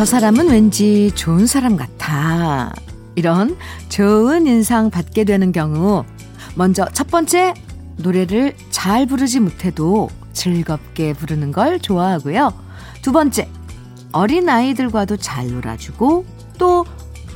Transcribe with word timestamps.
저 0.00 0.06
사람은 0.06 0.48
왠지 0.48 1.12
좋은 1.14 1.46
사람 1.46 1.76
같아. 1.76 2.72
이런 3.16 3.58
좋은 3.90 4.46
인상 4.46 4.88
받게 4.88 5.24
되는 5.24 5.52
경우, 5.52 6.06
먼저 6.54 6.86
첫 6.94 7.08
번째, 7.08 7.52
노래를 7.98 8.56
잘 8.70 9.04
부르지 9.04 9.40
못해도 9.40 10.08
즐겁게 10.32 11.12
부르는 11.12 11.52
걸 11.52 11.80
좋아하고요. 11.80 12.54
두 13.02 13.12
번째, 13.12 13.46
어린아이들과도 14.12 15.18
잘 15.18 15.48
놀아주고 15.48 16.24
또 16.56 16.86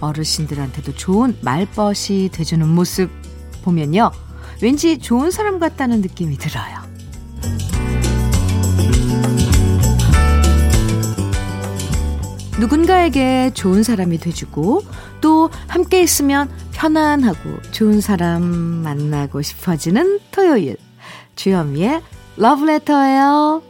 어르신들한테도 0.00 0.94
좋은 0.94 1.36
말벗이 1.42 2.30
돼주는 2.32 2.66
모습 2.66 3.10
보면요. 3.62 4.10
왠지 4.62 4.96
좋은 4.96 5.30
사람 5.30 5.58
같다는 5.58 6.00
느낌이 6.00 6.38
들어요. 6.38 6.93
누군가에게 12.60 13.50
좋은 13.54 13.82
사람이 13.82 14.18
돼주고 14.18 14.82
또 15.20 15.50
함께 15.66 16.00
있으면 16.02 16.48
편안하고 16.72 17.60
좋은 17.72 18.00
사람 18.00 18.42
만나고 18.44 19.42
싶어지는 19.42 20.20
토요일. 20.30 20.76
주현미의 21.36 22.00
러브레터예요. 22.36 23.62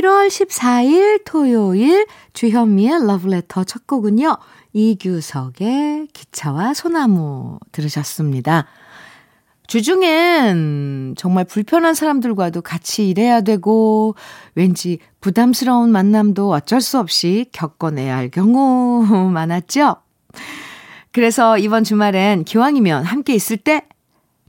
11월 0.00 0.28
14일 0.28 1.22
토요일 1.24 2.06
주현미의 2.32 3.06
러브레터 3.06 3.64
첫 3.64 3.86
곡은요. 3.86 4.36
이규석의 4.72 6.08
기차와 6.12 6.74
소나무 6.74 7.58
들으셨습니다. 7.72 8.66
주중엔 9.66 11.14
정말 11.16 11.44
불편한 11.44 11.94
사람들과도 11.94 12.62
같이 12.62 13.08
일해야 13.08 13.42
되고 13.42 14.14
왠지 14.54 14.98
부담스러운 15.20 15.92
만남도 15.92 16.50
어쩔 16.50 16.80
수 16.80 16.98
없이 16.98 17.46
겪어내야 17.52 18.16
할 18.16 18.30
경우 18.30 19.04
많았죠? 19.30 19.96
그래서 21.12 21.58
이번 21.58 21.84
주말엔 21.84 22.44
기왕이면 22.44 23.04
함께 23.04 23.34
있을 23.34 23.56
때 23.56 23.82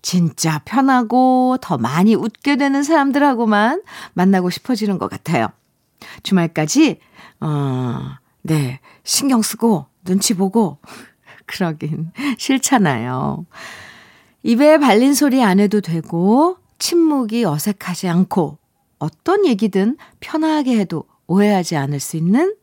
진짜 0.01 0.59
편하고 0.65 1.57
더 1.61 1.77
많이 1.77 2.15
웃게 2.15 2.55
되는 2.55 2.83
사람들하고만 2.83 3.83
만나고 4.13 4.49
싶어지는 4.49 4.97
것 4.97 5.09
같아요. 5.09 5.47
주말까지, 6.23 6.99
어, 7.39 7.99
네, 8.41 8.79
신경 9.03 9.41
쓰고, 9.41 9.85
눈치 10.03 10.33
보고, 10.33 10.79
그러긴 11.45 12.11
싫잖아요. 12.37 13.45
입에 14.43 14.79
발린 14.79 15.13
소리 15.13 15.43
안 15.43 15.59
해도 15.59 15.81
되고, 15.81 16.57
침묵이 16.79 17.45
어색하지 17.45 18.07
않고, 18.07 18.57
어떤 18.97 19.45
얘기든 19.45 19.97
편하게 20.19 20.79
해도 20.79 21.05
오해하지 21.27 21.75
않을 21.75 21.99
수 21.99 22.17
있는 22.17 22.55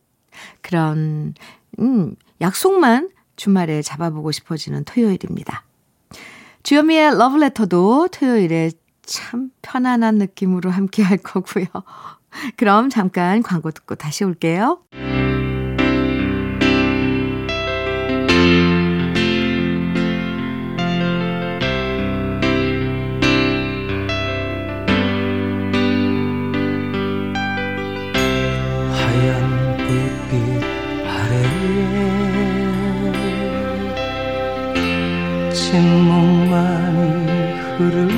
그런, 0.61 1.33
음, 1.79 2.15
약속만 2.41 3.09
주말에 3.35 3.81
잡아보고 3.81 4.31
싶어지는 4.31 4.83
토요일입니다. 4.83 5.63
주현미의 6.69 7.17
러브레터도 7.17 8.09
토요일에 8.09 8.69
참 9.01 9.49
편안한 9.63 10.19
느낌으로 10.19 10.69
함께 10.69 11.01
할 11.01 11.17
거고요. 11.17 11.65
그럼 12.57 12.91
잠깐 12.91 13.41
광고 13.41 13.71
듣고 13.71 13.95
다시 13.95 14.23
올게요. 14.23 14.79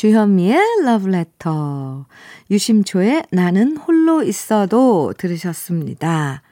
주현미의 0.00 0.58
러브레터 0.84 2.06
유심초의 2.50 3.24
나는 3.32 3.76
홀로 3.76 4.22
있어도 4.22 5.12
들으셨습니다. 5.18 6.42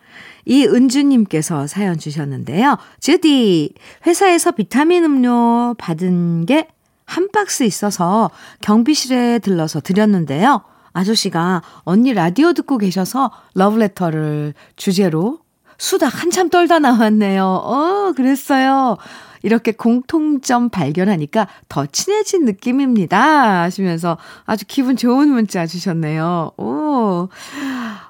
이은주님께서 0.45 1.67
사연 1.67 1.99
주셨는데요. 1.99 2.77
주디, 3.01 3.73
회사에서 4.07 4.51
비타민 4.51 5.05
음료 5.05 5.75
받은 5.79 6.47
게 6.47 6.69
한 7.09 7.31
박스 7.33 7.63
있어서 7.65 8.31
경비실에 8.61 9.39
들러서 9.39 9.81
드렸는데요. 9.81 10.63
아저씨가 10.93 11.63
언니 11.85 12.13
라디오 12.13 12.53
듣고 12.53 12.77
계셔서 12.77 13.31
러브레터를 13.55 14.53
주제로 14.77 15.39
수다 15.79 16.09
한참 16.09 16.51
떨다 16.51 16.81
나왔네요. 16.81 17.45
어, 17.45 18.13
그랬어요. 18.15 18.99
이렇게 19.43 19.73
공통점 19.73 20.69
발견하니까 20.69 21.49
더 21.69 21.87
친해진 21.87 22.45
느낌입니다. 22.45 23.63
하시면서 23.63 24.19
아주 24.45 24.65
기분 24.67 24.97
좋은 24.97 25.29
문자 25.29 25.67
주셨네요. 25.67 26.53
오. 26.57 27.29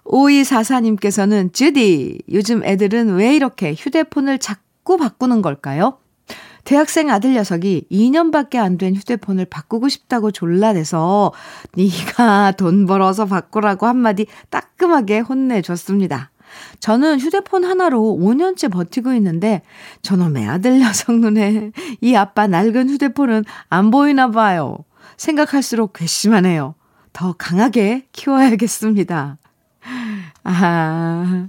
5244님께서는 0.05 1.53
주디, 1.53 2.23
요즘 2.33 2.65
애들은 2.65 3.15
왜 3.15 3.35
이렇게 3.35 3.75
휴대폰을 3.75 4.39
자꾸 4.39 4.97
바꾸는 4.97 5.43
걸까요? 5.43 5.99
대학생 6.65 7.09
아들 7.09 7.33
녀석이 7.33 7.87
2년밖에 7.91 8.57
안 8.57 8.77
된 8.77 8.95
휴대폰을 8.95 9.47
바꾸고 9.47 9.89
싶다고 9.89 10.31
졸라대서 10.31 11.33
네가 11.75 12.53
돈 12.53 12.85
벌어서 12.87 13.25
바꾸라고 13.25 13.87
한마디 13.87 14.27
따끔하게 14.51 15.21
혼내줬습니다. 15.21 16.31
저는 16.81 17.21
휴대폰 17.21 17.65
하나로 17.65 18.19
5년째 18.21 18.71
버티고 18.71 19.13
있는데 19.15 19.63
저놈의 20.03 20.47
아들 20.49 20.79
녀석 20.79 21.19
눈에 21.19 21.73
이 22.01 22.15
아빠 22.15 22.47
낡은 22.47 22.91
휴대폰은 22.91 23.45
안 23.69 23.91
보이나 23.91 24.31
봐요. 24.31 24.79
생각할수록 25.17 25.93
괘씸하네요. 25.95 26.75
더 27.13 27.35
강하게 27.37 28.07
키워야겠습니다. 28.13 29.39
아, 30.45 31.49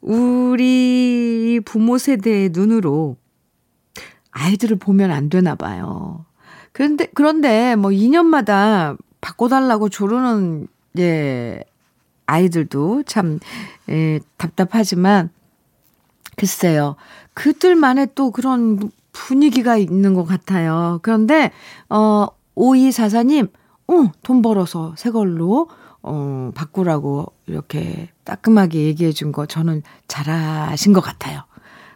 우리 0.00 1.60
부모 1.64 1.98
세대의 1.98 2.50
눈으로 2.52 3.16
아이들을 4.30 4.78
보면 4.78 5.10
안 5.10 5.28
되나 5.28 5.54
봐요. 5.54 6.24
그런데, 6.72 7.08
그런데 7.14 7.74
뭐 7.76 7.90
2년마다 7.90 8.96
바꿔달라고 9.20 9.88
조르는, 9.88 10.68
예, 10.98 11.64
아이들도 12.26 13.04
참, 13.04 13.38
예, 13.88 14.20
답답하지만, 14.36 15.30
글쎄요. 16.36 16.96
그들만의 17.34 18.08
또 18.14 18.30
그런 18.30 18.90
분위기가 19.12 19.76
있는 19.76 20.14
것 20.14 20.24
같아요. 20.24 20.98
그런데, 21.02 21.50
어, 21.88 22.26
5244님, 22.54 23.50
어, 23.88 24.12
돈 24.22 24.42
벌어서 24.42 24.94
새 24.96 25.10
걸로, 25.10 25.68
어, 26.02 26.50
바꾸라고 26.54 27.32
이렇게 27.46 28.10
따끔하게 28.24 28.80
얘기해 28.84 29.12
준 29.12 29.32
거 29.32 29.46
저는 29.46 29.82
잘하신 30.08 30.92
것 30.92 31.00
같아요. 31.00 31.42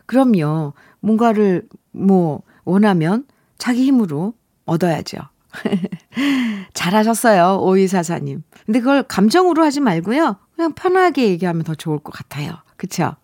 그럼요. 0.07 0.73
뭔가를 1.01 1.69
뭐 1.93 2.43
원하면 2.65 3.25
자기 3.59 3.85
힘으로 3.85 4.35
얻어야죠. 4.65 5.19
잘하셨어요. 6.75 7.61
5244님. 7.63 8.43
근데 8.67 8.79
그걸 8.81 9.03
감정으로 9.03 9.65
하지 9.65 9.81
말고요. 9.81 10.37
그냥 10.55 10.73
편하게 10.73 11.29
얘기하면 11.29 11.65
더 11.65 11.75
좋을 11.75 11.99
것 11.99 12.13
같아요. 12.13 12.53
그쵸? 12.77 13.17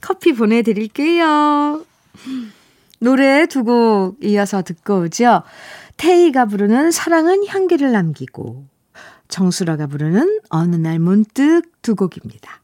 커피 0.00 0.32
보내드릴게요. 0.32 1.84
노래 3.00 3.46
두 3.46 3.62
곡 3.64 4.16
이어서 4.24 4.62
듣고 4.62 5.02
오죠. 5.02 5.42
태희가 5.98 6.46
부르는 6.46 6.90
사랑은 6.90 7.46
향기를 7.46 7.92
남기고 7.92 8.66
정수라가 9.28 9.86
부르는 9.88 10.40
어느 10.48 10.76
날 10.76 10.98
문득 10.98 11.62
두 11.82 11.94
곡입니다. 11.94 12.57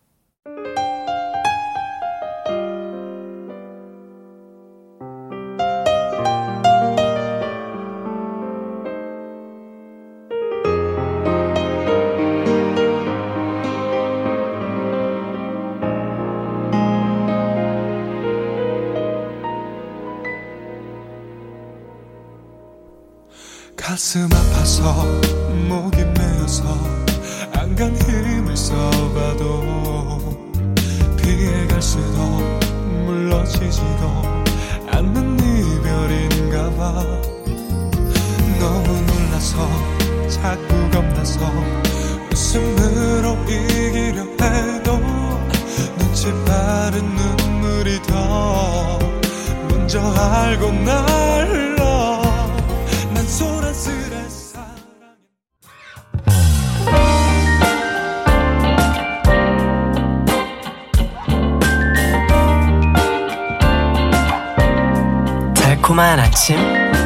달콤한 65.85 66.19
아침 66.19 66.57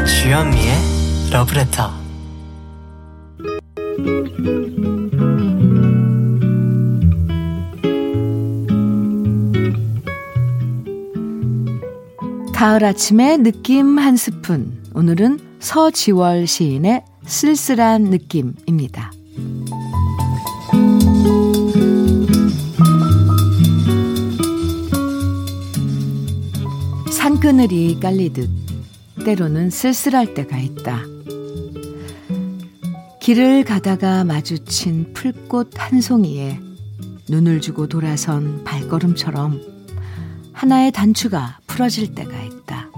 주현미의 0.06 0.72
러브레터 1.32 1.90
가을 12.54 12.84
아침의 12.84 13.38
느낌 13.38 13.98
한 13.98 14.16
스푼 14.16 14.80
오늘은 14.94 15.40
서지월 15.58 16.46
시인의 16.46 17.04
쓸쓸한 17.26 18.04
느낌입니다. 18.04 19.10
산그늘이 27.10 27.98
깔리듯 28.00 28.67
때로는 29.28 29.68
쓸쓸할 29.68 30.32
때가 30.32 30.56
있다. 30.56 31.02
길을 33.20 33.62
가다가 33.62 34.24
마주친 34.24 35.12
풀꽃 35.12 35.72
한 35.76 36.00
송이에 36.00 36.58
눈을 37.28 37.60
주고 37.60 37.88
돌아선 37.88 38.64
발걸음처럼 38.64 39.60
하나의 40.54 40.92
단추가 40.92 41.58
풀어질 41.66 42.14
때가 42.14 42.42
있다. 42.42 42.88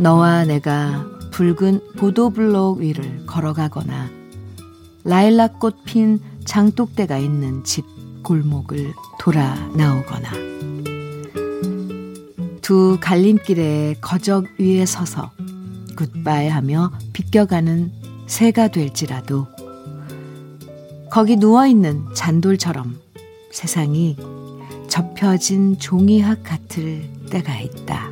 너와 0.00 0.46
내가 0.46 1.06
붉은 1.30 1.80
보도블록 1.96 2.78
위를 2.78 3.24
걸어가거나 3.26 4.10
라일락꽃 5.04 5.84
핀 5.84 6.18
장독대가 6.44 7.18
있는 7.18 7.62
집 7.62 7.84
골목을 8.24 8.94
돌아 9.20 9.54
나오거나 9.76 10.73
두 12.64 12.96
갈림길의 12.98 13.96
거적 14.00 14.46
위에 14.58 14.86
서서 14.86 15.32
굿바이 15.96 16.48
하며 16.48 16.90
비껴가는 17.12 17.92
새가 18.26 18.68
될지라도 18.68 19.46
거기 21.10 21.36
누워있는 21.36 22.14
잔돌처럼 22.14 22.98
세상이 23.52 24.16
접혀진 24.88 25.78
종이학 25.78 26.42
같을 26.42 27.06
때가 27.28 27.58
있다. 27.58 28.08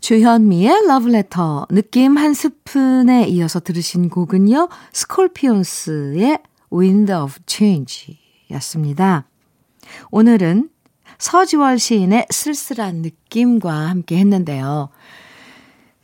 주현미의 0.00 0.86
러브레터 0.86 1.66
느낌 1.70 2.16
한 2.16 2.34
스푼에 2.34 3.24
이어서 3.24 3.58
들으신 3.58 4.10
곡은요. 4.10 4.68
스콜피온스의 4.92 6.38
Wind 6.76 7.12
of 7.12 7.38
Change 7.46 8.18
였습니다. 8.50 9.26
오늘은 10.10 10.68
서지월 11.18 11.78
시인의 11.78 12.26
쓸쓸한 12.30 12.96
느낌과 12.96 13.72
함께 13.72 14.18
했는데요. 14.18 14.90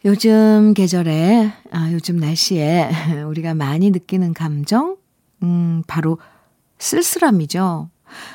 요즘 0.04 0.74
계절에, 0.74 1.52
아, 1.70 1.92
요즘 1.92 2.16
날씨에 2.16 2.90
우리가 3.28 3.54
많이 3.54 3.90
느끼는 3.90 4.34
감정, 4.34 4.96
음, 5.42 5.82
바로 5.86 6.18
쓸쓸함이죠. 6.78 7.90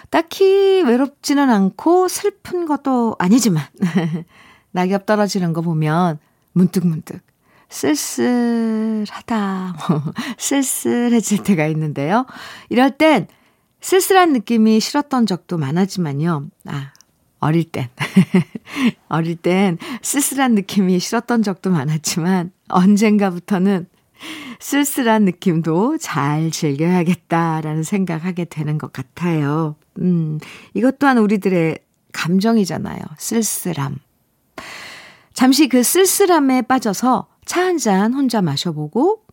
딱히 0.10 0.82
외롭지는 0.84 1.50
않고 1.50 2.08
슬픈 2.08 2.66
것도 2.66 3.16
아니지만, 3.20 3.64
낙엽 4.72 5.06
떨어지는 5.06 5.54
거 5.54 5.62
보면 5.62 6.20
문득문득 6.54 7.22
쓸쓸하다, 7.70 9.36
뭐, 9.90 10.02
쓸쓸해질 10.38 11.44
때가 11.44 11.68
있는데요. 11.68 12.26
이럴 12.70 12.92
땐 12.92 13.28
쓸쓸한 13.82 14.34
느낌이 14.34 14.80
싫었던 14.80 15.26
적도 15.26 15.58
많았지만요. 15.58 16.48
아, 16.66 16.94
어릴 17.40 17.66
땐. 17.66 17.90
어릴 19.10 19.36
땐 19.36 19.78
쓸쓸한 20.02 20.56
느낌이 20.56 21.00
싫었던 21.00 21.44
적도 21.44 21.70
많았지만 21.70 22.52
언젠가부터는 22.70 23.88
쓸쓸한 24.60 25.26
느낌도 25.26 25.98
잘 26.00 26.50
즐겨야겠다라는 26.50 27.84
생각하게 27.84 28.46
되는 28.46 28.78
것 28.78 28.92
같아요. 28.92 29.76
음, 30.00 30.40
이것 30.74 30.98
또한 31.00 31.18
우리들의 31.20 31.78
감정이잖아요. 32.12 33.00
쓸쓸함. 33.18 34.00
잠시 35.34 35.68
그 35.68 35.84
쓸쓸함에 35.84 36.64
빠져서 36.64 37.28
차 37.48 37.62
한 37.64 37.78
잔 37.78 38.14
혼자 38.14 38.42
마셔보고, 38.42 39.24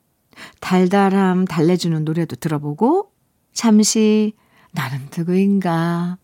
달달함 0.60 1.44
달래주는 1.46 2.04
노래도 2.04 2.36
들어보고, 2.36 3.10
잠시 3.52 4.34
나는 4.72 5.08
누구인가, 5.16 6.18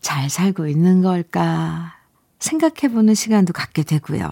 잘 0.00 0.30
살고 0.30 0.68
있는 0.68 1.02
걸까, 1.02 1.94
생각해보는 2.38 3.14
시간도 3.14 3.52
갖게 3.52 3.82
되고요. 3.82 4.30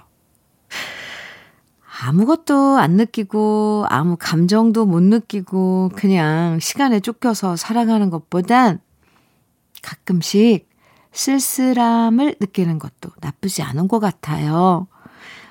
아무것도 2.02 2.79
안 2.79 2.93
느끼고, 2.93 3.87
아무 3.88 4.17
감정도 4.19 4.87
못 4.87 5.02
느끼고, 5.02 5.90
그냥 5.95 6.59
시간에 6.61 7.00
쫓겨서 7.00 7.57
살아가는 7.57 8.09
것보단 8.09 8.81
가끔씩 9.83 10.69
쓸쓸함을 11.12 12.37
느끼는 12.40 12.79
것도 12.79 13.11
나쁘지 13.21 13.62
않은 13.62 13.88
것 13.88 13.99
같아요. 13.99 14.87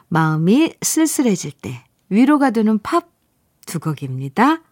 마음이 0.10 0.74
쓸쓸해질 0.82 1.52
때 1.54 1.84
위로가 2.10 2.52
되는 2.52 2.80
팝 2.80 3.10
두 3.66 3.80
곡입니다. 3.80 4.64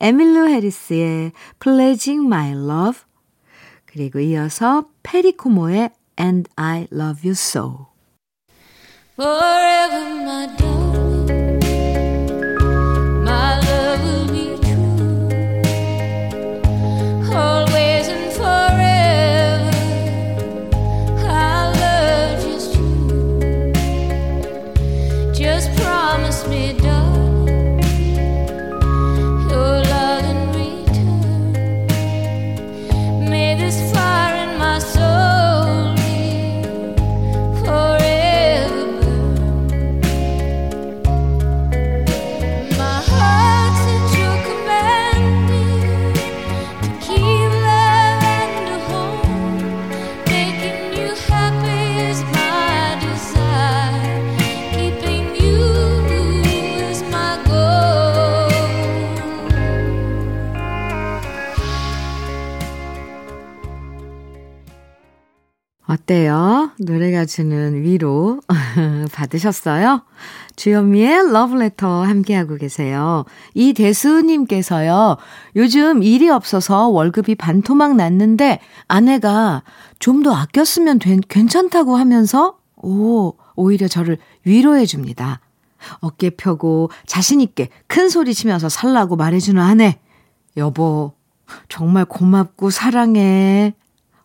에밀로 0.00 0.48
해리스의 0.48 1.32
Pledging 1.60 2.24
My 2.24 2.52
Love 2.52 3.00
그리고 3.84 4.20
이어서 4.20 4.86
페리코모의 5.02 5.90
And 6.18 6.48
I 6.56 6.86
Love 6.92 7.20
You 7.28 7.32
So 7.32 7.88
Forever 9.18 10.22
my 10.22 10.46
darling 10.56 11.58
My 13.22 13.58
love 13.60 14.02
will 14.04 14.28
be 14.32 14.56
true 14.62 15.28
Always 17.34 17.67
어때요? 66.08 66.70
노래가 66.78 67.26
주는 67.26 67.82
위로 67.82 68.40
받으셨어요? 69.12 70.02
주현미의 70.56 71.30
러브레터 71.32 72.02
함께하고 72.02 72.56
계세요. 72.56 73.26
이대수님께서요, 73.52 75.18
요즘 75.56 76.02
일이 76.02 76.30
없어서 76.30 76.88
월급이 76.88 77.34
반토막 77.34 77.94
났는데 77.96 78.60
아내가 78.88 79.62
좀 79.98 80.22
더 80.22 80.32
아꼈으면 80.34 80.98
된, 80.98 81.20
괜찮다고 81.20 81.96
하면서, 81.96 82.56
오, 82.76 83.34
오히려 83.54 83.86
저를 83.86 84.16
위로해 84.44 84.86
줍니다. 84.86 85.40
어깨 86.00 86.30
펴고 86.30 86.90
자신있게 87.06 87.68
큰 87.86 88.08
소리 88.08 88.32
치면서 88.32 88.70
살라고 88.70 89.16
말해주는 89.16 89.62
아내. 89.62 89.98
여보, 90.56 91.12
정말 91.68 92.06
고맙고 92.06 92.70
사랑해. 92.70 93.74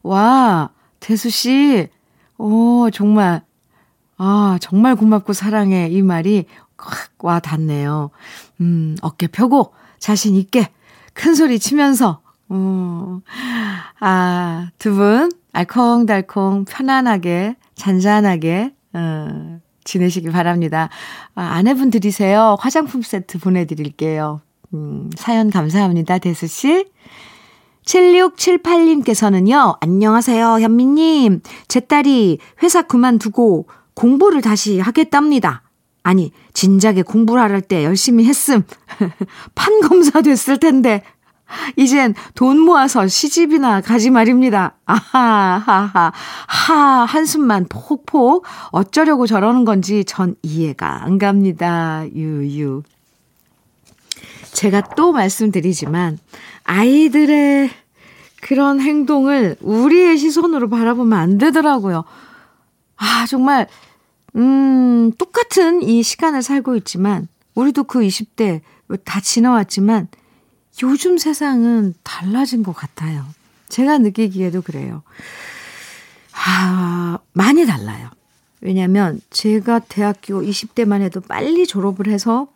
와, 0.02 0.72
태수 1.04 1.30
씨, 1.30 1.90
오, 2.38 2.90
정말, 2.92 3.42
아, 4.18 4.58
정말 4.62 4.96
고맙고 4.96 5.34
사랑해. 5.34 5.90
이 5.90 6.02
말이 6.02 6.46
확 6.78 7.12
와 7.20 7.40
닿네요. 7.40 8.10
음, 8.62 8.96
어깨 9.02 9.28
펴고 9.28 9.74
자신 10.00 10.36
있게 10.36 10.70
큰 11.14 11.36
소리 11.36 11.60
치면서, 11.60 12.22
어, 12.50 13.22
아, 14.00 14.70
두 14.80 14.96
분 14.96 15.32
알콩달콩 15.54 16.66
편안하게, 16.66 17.56
잔잔하게, 17.76 18.74
어, 18.94 19.60
지내시기 19.86 20.30
바랍니다. 20.30 20.90
아, 21.36 21.42
아내분 21.44 21.90
드리세요. 21.90 22.56
화장품 22.60 23.02
세트 23.02 23.40
보내드릴게요. 23.40 24.42
음, 24.74 25.10
사연 25.16 25.50
감사합니다, 25.50 26.18
대수씨. 26.20 26.88
7678님께서는요, 27.86 29.78
안녕하세요, 29.80 30.60
현미님. 30.60 31.42
제 31.68 31.80
딸이 31.80 32.40
회사 32.62 32.82
그만두고 32.82 33.68
공부를 33.94 34.42
다시 34.42 34.80
하겠답니다. 34.80 35.64
아니, 36.04 36.32
진작에 36.54 37.02
공부를 37.02 37.42
할때 37.42 37.84
열심히 37.84 38.26
했음. 38.26 38.64
판검사 39.56 40.22
됐을 40.22 40.60
텐데. 40.60 41.04
이젠 41.76 42.16
돈 42.34 42.58
모아서 42.60 43.08
시집이나 43.08 43.82
가지 43.82 44.10
말입니다. 44.10 44.76
아하, 44.86 45.62
하하, 45.64 46.12
하, 46.48 47.06
한숨만 47.06 47.68
폭폭. 47.70 48.46
어쩌려고 48.72 49.28
저러는 49.28 49.64
건지 49.66 50.04
전 50.04 50.36
이해가 50.42 51.04
안 51.04 51.20
갑니다. 51.20 52.06
유유. 52.14 52.84
제가 54.54 54.82
또 54.96 55.12
말씀드리지만, 55.12 56.20
아이들의 56.64 57.70
그런 58.42 58.80
행동을 58.80 59.56
우리의 59.62 60.18
시선으로 60.18 60.70
바라보면 60.70 61.18
안 61.18 61.38
되더라고요. 61.38 62.04
아, 62.98 63.26
정말, 63.28 63.68
음, 64.36 65.12
똑같은 65.18 65.82
이 65.82 66.04
시간을 66.04 66.42
살고 66.42 66.76
있지만, 66.78 67.28
우리도 67.56 67.86
그 67.86 68.02
20대 68.02 68.62
다 69.04 69.20
지나왔지만, 69.20 70.08
요즘 70.82 71.18
세상은 71.18 71.94
달라진 72.04 72.64
것 72.64 72.74
같아요. 72.74 73.26
제가 73.70 73.98
느끼기에도 74.00 74.62
그래요. 74.62 75.04
아, 76.34 77.20
많이 77.34 77.66
달라요. 77.66 78.10
왜냐면 78.62 79.20
제가 79.30 79.80
대학교 79.80 80.42
20대만 80.42 81.02
해도 81.02 81.22
빨리 81.22 81.68
졸업을 81.68 82.08
해서 82.08 82.48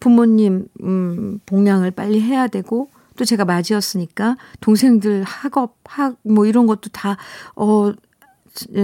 부모님, 0.00 0.68
음, 0.82 1.40
봉양을 1.46 1.90
빨리 1.92 2.20
해야 2.20 2.46
되고, 2.46 2.90
또 3.16 3.24
제가 3.24 3.44
맞이였으니까 3.44 4.36
동생들 4.60 5.24
학업, 5.24 5.76
학, 5.84 6.16
뭐 6.22 6.46
이런 6.46 6.66
것도 6.66 6.90
다, 6.92 7.16
어, 7.56 7.92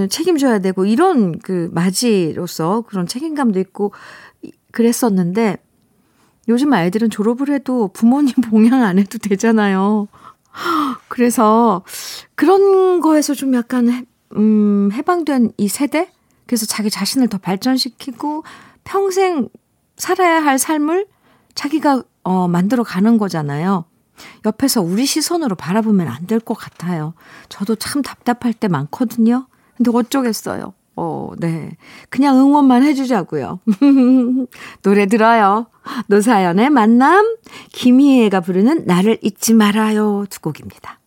책임져야 0.09 0.61
되고, 0.61 0.85
이런 0.85 1.39
그 1.39 1.71
맞이로서 1.73 2.83
그런 2.83 3.07
책임감도 3.07 3.61
있고, 3.61 3.93
그랬었는데, 4.73 5.59
요즘 6.49 6.73
아이들은 6.73 7.11
졸업을 7.11 7.49
해도 7.51 7.89
부모님 7.89 8.35
봉양 8.51 8.83
안 8.83 8.99
해도 8.99 9.19
되잖아요. 9.19 10.09
그래서 11.09 11.83
그런 12.35 13.01
거에서 13.01 13.35
좀 13.35 13.55
약간, 13.55 14.07
음, 14.37 14.91
해방된 14.93 15.53
이 15.57 15.69
세대? 15.69 16.11
그래서 16.47 16.67
자기 16.67 16.91
자신을 16.91 17.29
더 17.29 17.39
발전시키고 17.39 18.45
평생 18.85 19.49
살아야 19.97 20.45
할 20.45 20.59
삶을 20.59 21.07
자기가 21.55 22.03
어, 22.25 22.49
만들어 22.49 22.83
가는 22.83 23.19
거잖아요. 23.19 23.85
옆에서 24.47 24.81
우리 24.83 25.07
시선으로 25.07 25.57
바라보면 25.57 26.07
안 26.09 26.27
될 26.27 26.41
것 26.41 26.55
같아요. 26.55 27.15
저도 27.49 27.75
참 27.77 28.03
답답할 28.03 28.53
때 28.55 28.69
많거든요. 28.69 29.47
근데 29.77 29.91
어쩌겠어요. 29.93 30.73
어, 30.97 31.31
네. 31.39 31.77
그냥 32.09 32.39
응원만 32.39 32.85
해주자고요. 32.85 33.59
노래 34.83 35.07
들어요. 35.07 35.67
노사연의 36.07 36.71
만남, 36.71 37.37
김희애가 37.73 38.41
부르는 38.41 38.85
나를 38.87 39.19
잊지 39.21 39.55
말아요 39.55 40.25
두 40.31 40.41
곡입니다. 40.41 41.01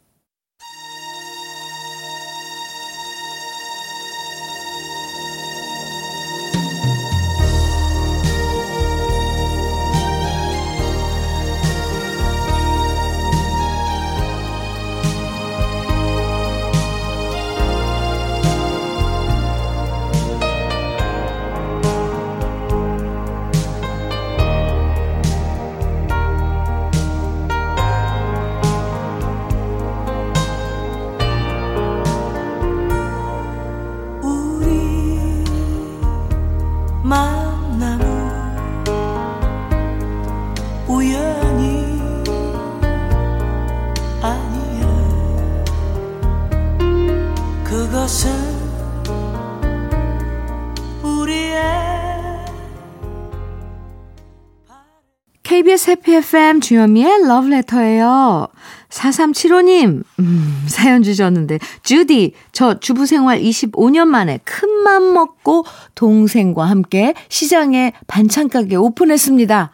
해피 55.88 56.16
FM 56.16 56.60
주현미의 56.60 57.28
러브레터예요. 57.28 58.48
4375님, 58.90 60.04
음, 60.20 60.66
사연 60.68 61.04
주셨는데, 61.04 61.60
주디, 61.84 62.34
저 62.52 62.80
주부 62.80 63.06
생활 63.06 63.40
25년 63.42 64.08
만에 64.08 64.40
큰맘 64.44 65.14
먹고 65.14 65.66
동생과 65.96 66.66
함께 66.66 67.14
시장에 67.30 67.94
반찬 68.08 68.50
가게 68.50 68.76
오픈했습니다. 68.76 69.72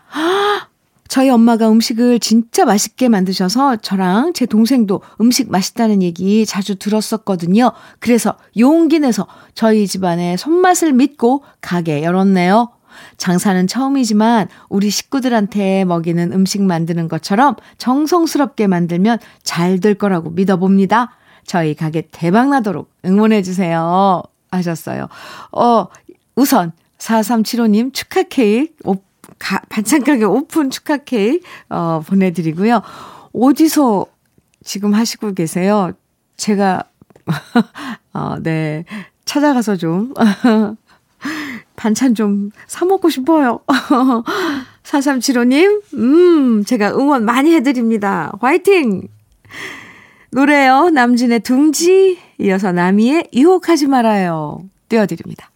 저희 1.08 1.29
엄마가 1.29 1.70
음식을 1.70 2.20
진짜 2.20 2.65
맛있게 2.65 3.08
만드셔서 3.08 3.75
저랑 3.77 4.34
제 4.34 4.48
동생도 4.48 5.01
음식 5.22 5.51
맛있다는 5.51 6.01
얘기 6.01 6.43
자주 6.46 6.75
들었었거든요. 6.75 7.72
그래서 8.00 8.36
용기 8.58 8.98
내서 8.98 9.27
저희 9.53 9.86
집안의 9.86 10.39
손맛을 10.39 10.93
믿고 10.93 11.43
가게 11.62 12.01
열었네요. 12.03 12.70
장사는 13.18 13.68
처음이지만 13.68 14.48
우리 14.70 14.90
식구들한테 14.90 15.86
먹이는 15.86 16.34
음식 16.34 16.62
만드는 16.62 17.08
것처럼 17.08 17.56
정성스럽게 17.78 18.68
만들면 18.68 19.20
잘 19.44 19.74
될 19.84 19.96
거라고 19.96 20.30
믿어봅니다. 20.30 21.12
저희 21.46 21.76
가게 21.76 22.08
대박나도록 22.12 22.90
응원해주세요. 23.06 24.24
하셨어요. 24.50 25.08
어, 25.52 25.88
우선 26.36 26.72
4375님 27.00 27.94
축하 27.94 28.24
케이크, 28.24 28.74
오, 28.86 28.96
가, 29.40 29.62
반찬 29.70 30.04
가게 30.04 30.24
오픈 30.24 30.70
축하 30.70 30.98
케이크, 30.98 31.46
어, 31.70 32.02
보내드리고요. 32.06 32.82
어디서 33.34 34.06
지금 34.64 34.94
하시고 34.94 35.34
계세요? 35.34 35.92
제가, 36.38 36.84
어, 38.14 38.36
네, 38.42 38.86
찾아가서 39.26 39.76
좀 39.76 40.14
반찬 41.84 42.16
좀 42.16 42.52
사먹고 42.68 43.10
싶어요. 43.10 43.60
4375님, 44.84 45.82
음, 45.96 46.63
제가 46.63 46.92
응원 46.92 47.25
많이 47.25 47.54
해드립니다. 47.54 48.32
화이팅! 48.40 49.10
노래요. 50.32 50.90
남진의 50.90 51.42
둥지, 51.42 52.20
이어서 52.40 52.72
나미의 52.72 53.32
유혹하지 53.34 53.88
말아요. 53.88 54.63
띄워드립니다. 54.88 55.50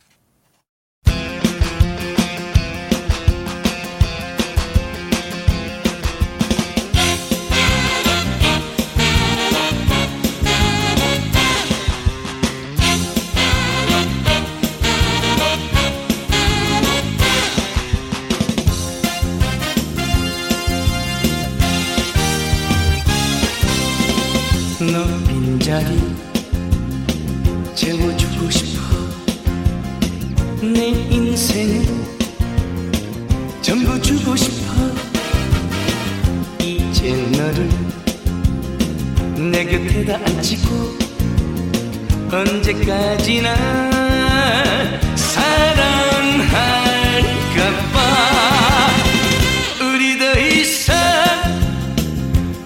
너 24.92 25.06
빈자리 25.28 26.16
채워주고 27.76 28.50
싶어. 28.50 28.82
내 30.62 30.88
인생을 30.88 31.86
전부 33.62 34.02
주고 34.02 34.36
싶어. 34.36 34.74
이제 36.62 37.12
너를 37.38 37.70
내 39.52 39.66
곁에다 39.66 40.16
앉히고 40.26 40.98
언제까지나 42.32 43.56
사랑할까봐. 45.16 46.48
우리 49.82 50.18
더 50.18 50.40
이상 50.40 50.96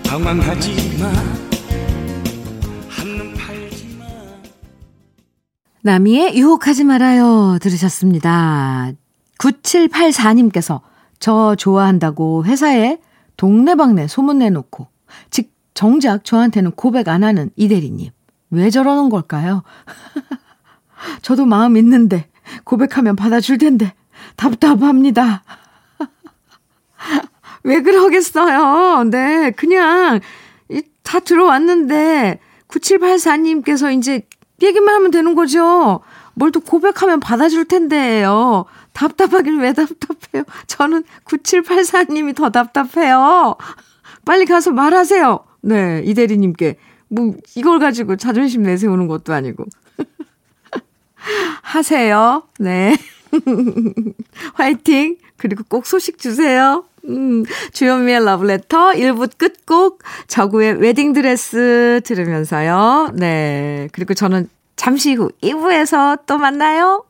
방황하지 0.03 0.97
마 0.99 1.40
나미의 5.84 6.38
유혹하지 6.38 6.84
말아요. 6.84 7.58
들으셨습니다. 7.60 8.91
9784님께서 9.39 10.82
저 11.20 11.56
좋아한다고 11.56 12.46
회사에 12.46 13.00
동네방네 13.38 14.08
소문내놓고, 14.08 14.88
즉, 15.32 15.52
정작 15.74 16.24
저한테는 16.24 16.72
고백 16.72 17.08
안 17.08 17.24
하는 17.24 17.50
이대리님. 17.56 18.12
왜 18.52 18.70
저러는 18.70 19.10
걸까요? 19.10 19.63
저도 21.24 21.46
마음 21.46 21.78
있는데, 21.78 22.30
고백하면 22.63 23.15
받아줄 23.15 23.58
텐데, 23.58 23.94
답답합니다. 24.36 25.44
왜 27.63 27.82
그러겠어요? 27.82 29.06
네, 29.06 29.50
그냥, 29.52 30.20
이, 30.70 30.84
다 31.02 31.20
들어왔는데, 31.20 32.39
9784님께서 32.67 33.98
이제 33.98 34.28
얘기만 34.62 34.95
하면 34.95 35.12
되는 35.12 35.36
거죠. 35.36 36.02
뭘 36.34 36.52
또 36.52 36.60
고백하면 36.60 37.19
받아줄 37.19 37.65
텐데요. 37.65 38.65
답답하긴 38.93 39.60
왜 39.60 39.74
답답해요? 39.74 40.43
저는 40.67 41.04
9784님이 41.26 42.36
더 42.36 42.50
답답해요. 42.50 43.56
빨리 44.26 44.45
가서 44.45 44.71
말하세요. 44.71 45.39
네, 45.62 46.02
이대리님께. 46.06 46.78
뭐, 47.10 47.36
이걸 47.56 47.80
가지고 47.80 48.15
자존심 48.15 48.63
내세우는 48.63 49.08
것도 49.08 49.34
아니고. 49.34 49.65
하세요. 51.62 52.43
네. 52.60 52.97
화이팅! 54.54 55.17
그리고 55.38 55.63
꼭 55.67 55.86
소식 55.86 56.17
주세요. 56.20 56.86
음, 57.10 57.44
주현미의 57.74 58.26
러브레터 58.26 58.91
1부 58.91 59.38
끝곡 59.38 60.04
저구의 60.28 60.76
웨딩드레스 60.76 62.02
들으면서요. 62.04 63.12
네. 63.15 63.89
그리고 63.91 64.13
저는 64.13 64.50
잠시 64.76 65.13
후 65.13 65.32
2부에서 65.41 66.20
또 66.26 66.38
만나요. 66.38 67.06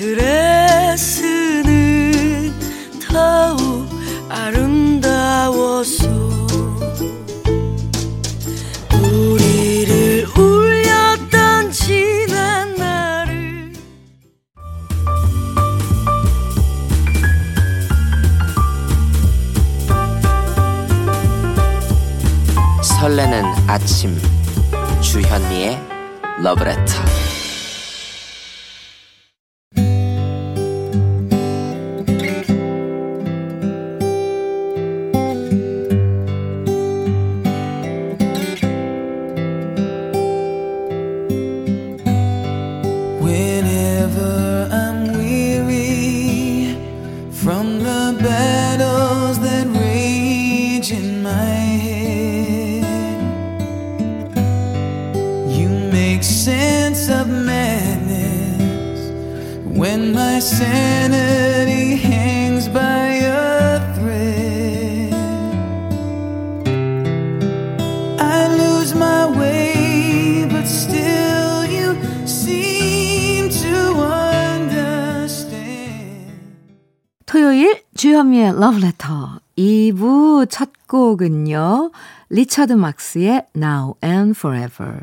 웨 0.00 0.47
주현미의 77.98 78.60
러브레터 78.60 79.40
2부 79.56 80.48
첫 80.48 80.70
곡은요. 80.86 81.90
리차드 82.28 82.74
막스의 82.74 83.46
Now 83.56 83.94
and 84.04 84.38
Forever 84.38 85.00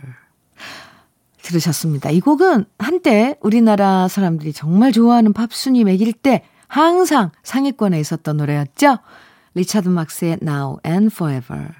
들으셨습니다. 1.42 2.10
이 2.12 2.22
곡은 2.22 2.64
한때 2.80 3.36
우리나라 3.42 4.08
사람들이 4.08 4.54
정말 4.54 4.94
좋아하는 4.94 5.34
팝 5.34 5.52
순위 5.52 5.84
매길 5.84 6.14
때 6.14 6.46
항상 6.70 7.32
상위권에 7.44 8.00
있었던 8.00 8.38
노래였죠. 8.38 9.00
리차드 9.56 9.90
막스의 9.90 10.38
Now 10.42 10.78
and 10.86 11.14
Forever. 11.14 11.72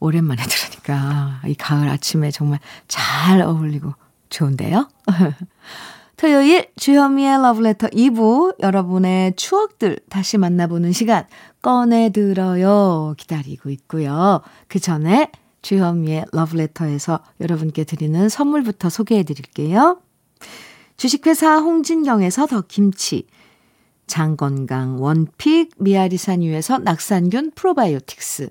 오랜만에 0.00 0.42
들으니까 0.42 1.42
이 1.44 1.54
가을 1.54 1.86
아침에 1.86 2.30
정말 2.30 2.60
잘 2.88 3.42
어울리고 3.42 3.92
좋은데요. 4.30 4.88
토요일 6.16 6.66
주현미의 6.76 7.42
러브레터 7.42 7.88
2부 7.88 8.60
여러분의 8.60 9.34
추억들 9.36 9.98
다시 10.08 10.38
만나보는 10.38 10.92
시간 10.92 11.26
꺼내들어요 11.60 13.14
기다리고 13.18 13.68
있고요. 13.68 14.40
그 14.66 14.80
전에 14.80 15.30
주현미의 15.60 16.26
러브레터에서 16.32 17.20
여러분께 17.40 17.84
드리는 17.84 18.30
선물부터 18.30 18.88
소개해 18.88 19.24
드릴게요. 19.24 20.00
주식회사 20.96 21.58
홍진경에서 21.58 22.46
더 22.46 22.62
김치, 22.62 23.26
장건강 24.06 25.02
one 25.02 25.32
pick 25.32 25.72
미야리산유에서 25.76 26.78
낙산균 26.78 27.52
프로바이오틱스, 27.54 28.48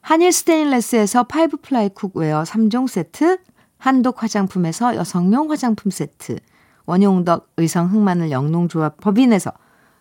한일 0.00 0.32
스테인레스에서 0.32 1.24
파이브 1.24 1.58
플라이 1.58 1.90
cookware 1.90 2.44
3종 2.44 2.88
세트, 2.88 3.38
한독 3.76 4.22
화장품에서 4.22 4.96
여성용 4.96 5.50
화장품 5.50 5.90
세트, 5.90 6.38
원용덕 6.86 7.50
의성 7.56 7.90
흑마늘 7.92 8.30
영농조합 8.30 8.98
법인에서 9.00 9.52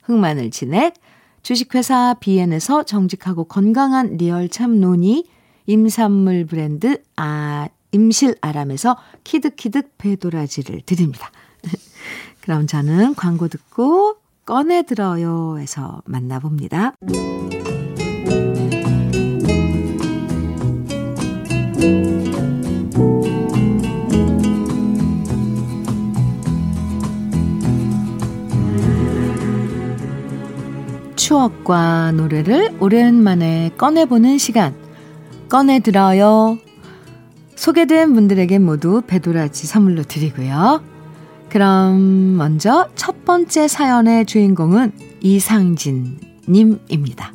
흑마늘 0.03 0.51
진액, 0.51 0.95
주식회사 1.41 2.15
비엔에서 2.19 2.83
정직하고 2.83 3.45
건강한 3.45 4.17
리얼 4.17 4.49
참 4.49 4.79
노니, 4.79 5.25
임산물 5.65 6.45
브랜드 6.45 7.01
아 7.15 7.67
임실 7.91 8.35
아람에서 8.41 8.97
키득키득 9.23 9.97
배도라지를 9.97 10.81
드립니다. 10.85 11.31
그럼 12.41 12.67
저는 12.67 13.15
광고 13.15 13.47
듣고 13.47 14.17
꺼내 14.45 14.83
들어요에서 14.83 16.01
만나봅니다. 16.05 16.93
추억과 31.23 32.11
노래를 32.11 32.75
오랜만에 32.81 33.71
꺼내보는 33.77 34.37
시간. 34.37 34.75
꺼내들어요. 35.47 36.57
소개된 37.55 38.13
분들에게 38.13 38.59
모두 38.59 39.01
배도라지 39.07 39.65
선물로 39.65 40.03
드리고요. 40.03 40.83
그럼 41.47 42.35
먼저 42.35 42.89
첫 42.95 43.23
번째 43.23 43.69
사연의 43.69 44.25
주인공은 44.25 44.91
이상진 45.21 46.19
님입니다. 46.49 47.31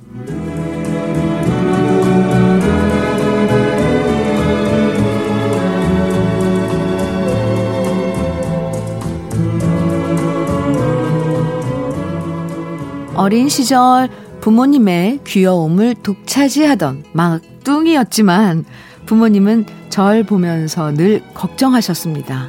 어린 13.19 13.49
시절 13.49 14.09
부모님의 14.41 15.23
귀여움을 15.27 15.97
독차지하던 16.05 17.03
막둥이였지만 17.13 18.65
부모님은 19.07 19.67
절 19.89 20.23
보면서 20.23 20.93
늘 20.93 21.21
걱정하셨습니다. 21.35 22.49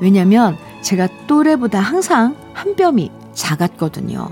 왜냐면 0.00 0.56
제가 0.80 1.08
또래보다 1.26 1.80
항상 1.80 2.34
한 2.54 2.76
뼘이 2.76 3.10
작았거든요. 3.34 4.30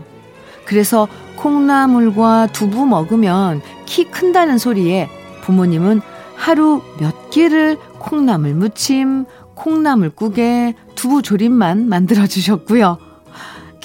그래서 0.65 1.07
콩나물과 1.37 2.49
두부 2.55 2.87
먹으면 2.87 3.61
키 3.85 4.05
큰다는 4.05 4.57
소리에 4.57 5.11
부모님은 5.43 6.01
하루 6.35 6.81
몇 6.99 7.29
끼를 7.29 7.77
콩나물 7.99 8.55
무침, 8.55 9.27
콩나물국에 9.55 10.77
두부 10.95 11.21
조림만 11.21 11.91
만들어 11.91 12.27
주셨고요. 12.27 13.04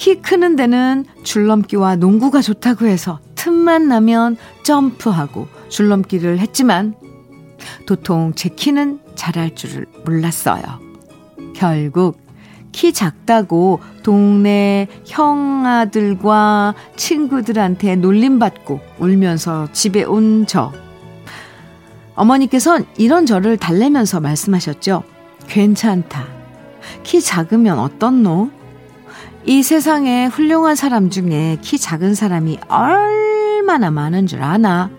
키 0.00 0.14
크는 0.22 0.56
데는 0.56 1.04
줄넘기와 1.24 1.96
농구가 1.96 2.40
좋다고 2.40 2.86
해서 2.86 3.20
틈만 3.34 3.86
나면 3.86 4.38
점프하고 4.62 5.46
줄넘기를 5.68 6.38
했지만 6.38 6.94
도통 7.84 8.32
제 8.34 8.48
키는 8.48 9.00
자랄 9.14 9.54
줄을 9.54 9.84
몰랐어요. 10.06 10.62
결국 11.54 12.18
키 12.72 12.94
작다고 12.94 13.80
동네 14.02 14.88
형아들과 15.04 16.74
친구들한테 16.96 17.96
놀림받고 17.96 18.80
울면서 19.00 19.68
집에 19.72 20.04
온 20.04 20.46
저. 20.46 20.72
어머니께선 22.14 22.86
이런 22.96 23.26
저를 23.26 23.58
달래면서 23.58 24.20
말씀하셨죠. 24.20 25.02
괜찮다. 25.46 26.26
키 27.02 27.20
작으면 27.20 27.78
어떻노? 27.78 28.59
이 29.44 29.62
세상에 29.62 30.26
훌륭한 30.26 30.76
사람 30.76 31.08
중에 31.10 31.58
키 31.62 31.78
작은 31.78 32.14
사람이 32.14 32.58
얼마나 32.68 33.90
많은 33.90 34.26
줄 34.26 34.42
아나? 34.42 34.90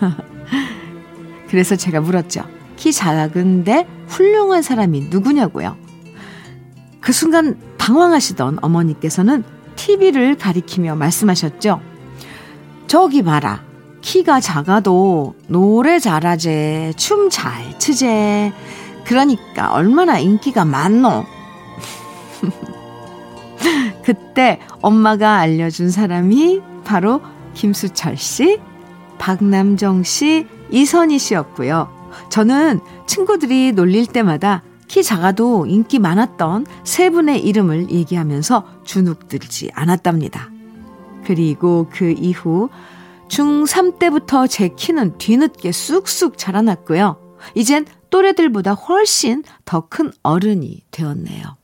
그래서 1.48 1.76
제가 1.76 2.00
물었죠. 2.00 2.44
키 2.76 2.92
작은데 2.92 3.86
훌륭한 4.08 4.62
사람이 4.62 5.08
누구냐고요? 5.10 5.76
그 7.00 7.12
순간 7.12 7.58
당황하시던 7.76 8.58
어머니께서는 8.62 9.44
TV를 9.76 10.36
가리키며 10.36 10.96
말씀하셨죠. 10.96 11.80
저기 12.86 13.22
봐라. 13.22 13.62
키가 14.00 14.40
작아도 14.40 15.34
노래 15.48 15.98
잘하제, 15.98 16.92
춤 16.96 17.28
잘 17.28 17.78
추제. 17.78 18.52
그러니까 19.04 19.72
얼마나 19.72 20.18
인기가 20.18 20.64
많노. 20.64 21.24
그때 24.06 24.60
엄마가 24.82 25.38
알려준 25.38 25.90
사람이 25.90 26.62
바로 26.84 27.20
김수철 27.54 28.16
씨, 28.16 28.60
박남정 29.18 30.04
씨, 30.04 30.46
이선희 30.70 31.18
씨였고요. 31.18 31.90
저는 32.30 32.78
친구들이 33.08 33.72
놀릴 33.72 34.06
때마다 34.06 34.62
키 34.86 35.02
작아도 35.02 35.66
인기 35.66 35.98
많았던 35.98 36.66
세 36.84 37.10
분의 37.10 37.44
이름을 37.44 37.90
얘기하면서 37.90 38.82
주눅들지 38.84 39.72
않았답니다. 39.74 40.50
그리고 41.24 41.88
그 41.90 42.14
이후 42.16 42.68
중3 43.26 43.98
때부터 43.98 44.46
제 44.46 44.68
키는 44.68 45.18
뒤늦게 45.18 45.72
쑥쑥 45.72 46.38
자라났고요. 46.38 47.16
이젠 47.56 47.84
또래들보다 48.10 48.74
훨씬 48.74 49.42
더 49.64 49.88
큰 49.88 50.12
어른이 50.22 50.84
되었네요. 50.92 51.55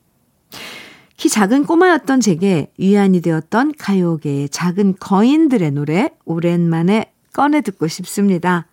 키 1.23 1.29
작은 1.29 1.67
꼬마였던 1.67 2.19
제게 2.21 2.73
위안이 2.79 3.21
되었던 3.21 3.75
가요계의 3.79 4.49
작은 4.49 4.97
거인들의 4.99 5.71
노래 5.71 6.11
오랜만에 6.25 7.13
꺼내 7.33 7.61
듣고 7.61 7.87
싶습니다. 7.87 8.67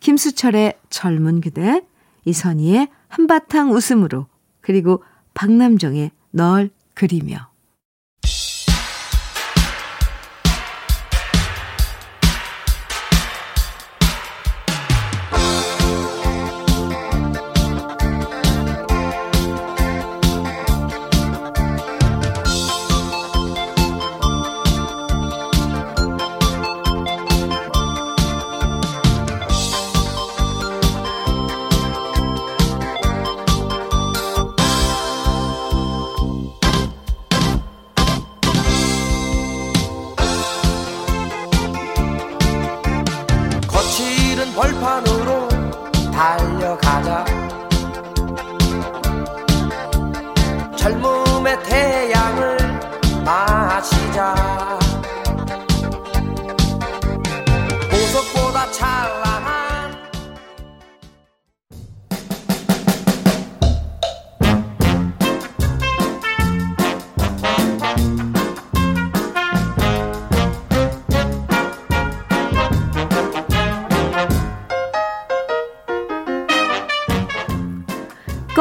김수철의 0.00 0.76
젊은 0.90 1.40
그대, 1.40 1.86
이선희의 2.24 2.88
한바탕 3.06 3.70
웃음으로, 3.70 4.26
그리고 4.60 5.04
박남정의 5.34 6.10
널 6.32 6.70
그리며. 6.94 7.47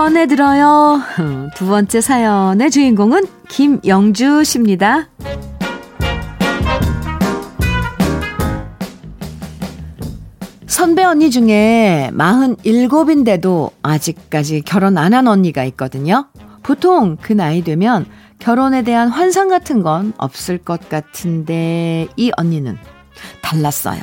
꺼내들어요. 0.07 1.01
두 1.55 1.67
번째 1.67 1.99
사연의 1.99 2.71
주인공은 2.71 3.25
김영주 3.49 4.45
씨입니다. 4.45 5.09
선배 10.65 11.03
언니 11.03 11.29
중에 11.29 12.09
47인데도 12.13 13.71
아직까지 13.81 14.61
결혼 14.61 14.97
안 14.97 15.13
한 15.13 15.27
언니가 15.27 15.65
있거든요. 15.65 16.27
보통 16.63 17.17
그 17.21 17.33
나이 17.33 17.61
되면 17.61 18.05
결혼에 18.39 18.83
대한 18.83 19.09
환상 19.09 19.49
같은 19.49 19.81
건 19.81 20.13
없을 20.17 20.57
것 20.57 20.87
같은데 20.87 22.07
이 22.15 22.31
언니는 22.37 22.77
달랐어요. 23.41 23.99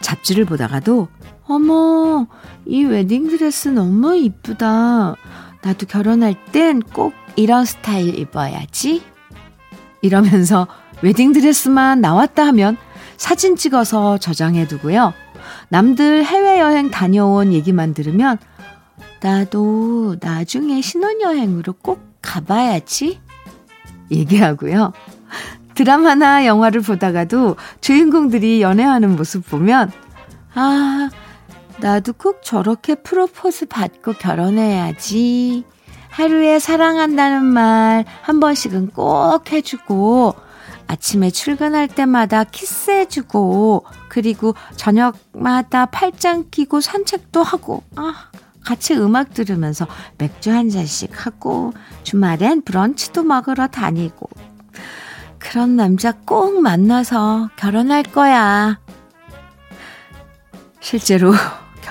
잡지를 0.00 0.46
보다가도 0.46 1.06
어머 1.46 2.26
이 2.66 2.84
웨딩드레스 2.84 3.68
너무 3.68 4.16
이쁘다. 4.16 5.16
나도 5.62 5.86
결혼할 5.86 6.34
땐 6.52 6.80
꼭 6.80 7.14
이런 7.36 7.64
스타일 7.64 8.18
입어야지. 8.18 9.02
이러면서 10.00 10.66
웨딩드레스만 11.02 12.00
나왔다 12.00 12.46
하면 12.46 12.76
사진 13.16 13.56
찍어서 13.56 14.18
저장해 14.18 14.66
두고요. 14.66 15.12
남들 15.68 16.24
해외여행 16.24 16.90
다녀온 16.90 17.52
얘기만 17.52 17.94
들으면 17.94 18.38
나도 19.20 20.16
나중에 20.20 20.80
신혼여행으로 20.80 21.74
꼭 21.74 22.00
가봐야지. 22.22 23.20
얘기하고요. 24.10 24.92
드라마나 25.74 26.44
영화를 26.44 26.80
보다가도 26.82 27.56
주인공들이 27.80 28.60
연애하는 28.60 29.16
모습 29.16 29.48
보면, 29.48 29.90
아, 30.54 31.08
나도 31.82 32.12
꼭 32.12 32.42
저렇게 32.44 32.94
프로포즈 32.94 33.66
받고 33.66 34.12
결혼해야지. 34.12 35.64
하루에 36.10 36.60
사랑한다는 36.60 37.44
말 37.44 38.04
한 38.22 38.38
번씩은 38.38 38.90
꼭 38.90 39.50
해주고, 39.50 40.36
아침에 40.86 41.30
출근할 41.30 41.88
때마다 41.88 42.44
키스해주고, 42.44 43.84
그리고 44.08 44.54
저녁마다 44.76 45.86
팔짱 45.86 46.50
끼고 46.52 46.80
산책도 46.80 47.42
하고, 47.42 47.82
아, 47.96 48.30
같이 48.64 48.94
음악 48.94 49.34
들으면서 49.34 49.88
맥주 50.18 50.52
한 50.52 50.70
잔씩 50.70 51.26
하고, 51.26 51.72
주말엔 52.04 52.62
브런치도 52.62 53.24
먹으러 53.24 53.66
다니고. 53.66 54.30
그런 55.40 55.74
남자 55.74 56.12
꼭 56.12 56.60
만나서 56.60 57.50
결혼할 57.56 58.04
거야. 58.04 58.78
실제로 60.78 61.32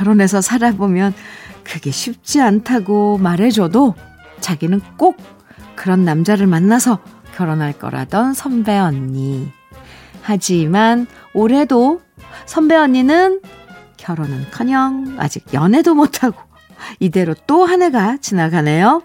결혼해서 0.02 0.42
살아보면 0.42 1.14
그게 1.64 1.92
쉽지 1.92 2.42
않다고 2.42 3.20
말해줘도 3.20 3.94
자기는 4.40 4.82
꼭 4.98 5.18
그런 5.76 6.04
남자를 6.06 6.48
만나서 6.48 7.00
결혼할 7.36 7.74
거라던 7.74 8.34
선배 8.34 8.78
언니. 8.78 9.52
하지만 10.24 11.06
올해도 11.34 12.02
선배 12.48 12.76
언니는 12.76 13.42
결혼은 13.98 14.46
커녕 14.52 15.16
아직 15.20 15.46
연애도 15.54 15.94
못하고 15.94 16.40
이대로 17.00 17.36
또 17.46 17.66
한 17.66 17.84
해가 17.84 18.18
지나가네요. 18.18 19.04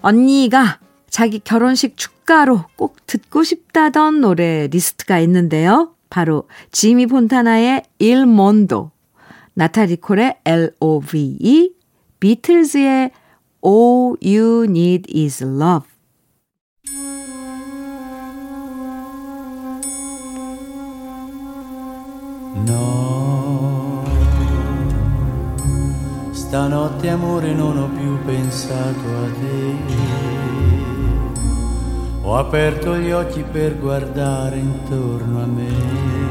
언니가 0.00 0.80
자기 1.08 1.38
결혼식 1.38 1.96
축가로 1.96 2.64
꼭 2.76 2.96
듣고 3.06 3.44
싶다던 3.44 4.20
노래 4.20 4.66
리스트가 4.66 5.20
있는데요. 5.20 5.94
바로 6.10 6.48
지미 6.72 7.06
폰타나의 7.06 7.84
Mondo 8.00 8.91
나타리 9.53 9.95
콜의 9.97 10.39
L-O-V-E, 10.45 11.69
비틀즈의 12.19 13.11
All 13.65 14.15
You 14.23 14.65
Need 14.69 15.05
Is 15.09 15.41
Love. 15.43 15.87
No, 22.65 24.03
stanotte 26.31 27.09
amore 27.09 27.53
non 27.53 27.77
ho 27.77 27.89
più 27.89 28.17
pensato 28.25 28.99
a 28.99 29.31
te. 29.39 29.75
Ho 32.23 32.35
aperto 32.35 32.97
gli 32.97 33.11
occhi 33.11 33.41
per 33.43 33.79
guardare 33.79 34.57
intorno 34.57 35.43
a 35.43 35.45
me 35.45 36.30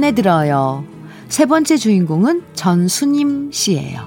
꺼내들어요. 0.00 0.84
세 1.28 1.46
번째 1.46 1.76
주인공은 1.76 2.42
전수님 2.54 3.50
씨예요. 3.52 4.00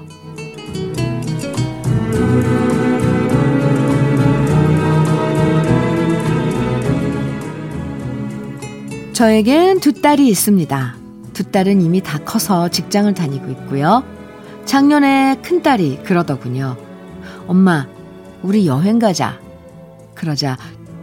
저에겐 9.12 9.78
두 9.78 9.92
딸이 10.00 10.26
있습니다. 10.26 10.96
두 11.32 11.44
딸은 11.44 11.80
이미 11.80 12.00
다 12.00 12.18
커서 12.18 12.68
직장을 12.68 13.14
다니고 13.14 13.50
있고요. 13.52 14.02
작년에 14.64 15.40
큰 15.42 15.62
딸이 15.62 16.00
그러더군요. 16.02 16.76
엄마, 17.46 17.86
우리 18.42 18.66
여행 18.66 18.98
가자. 18.98 19.38
그러자 20.14 20.56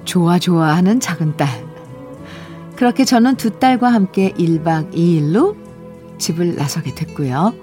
좋아 0.04 0.38
좋아 0.38 0.75
하는 0.75 0.99
작은 0.99 1.38
딸. 1.38 1.70
그렇게 2.82 3.06
저는 3.06 3.36
두 3.36 3.60
딸과 3.60 3.94
함께 3.94 4.32
1박 4.32 4.96
2일로 4.96 5.56
집을 6.17 6.56
나서게 6.56 6.96
됐고요. 6.96 7.54